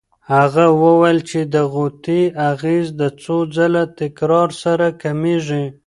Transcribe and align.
هغه 0.33 0.65
وویل 0.81 1.19
چې 1.29 1.39
د 1.53 1.55
غوطې 1.73 2.21
اغېز 2.51 2.87
د 3.01 3.03
څو 3.21 3.35
ځله 3.55 3.83
تکرار 3.99 4.49
سره 4.63 4.87
کمېږي. 5.01 5.65